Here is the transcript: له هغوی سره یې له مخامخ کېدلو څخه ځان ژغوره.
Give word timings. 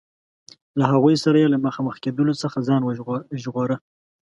له 0.79 0.85
هغوی 0.91 1.15
سره 1.23 1.37
یې 1.41 1.47
له 1.53 1.57
مخامخ 1.65 1.95
کېدلو 2.03 2.33
څخه 2.43 2.65
ځان 2.67 2.81
ژغوره. 3.43 3.77